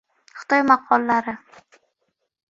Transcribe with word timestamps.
Xitoy 0.37 0.61
maqollari 0.69 1.33